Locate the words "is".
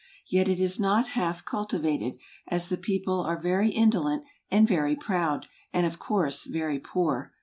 0.59-0.79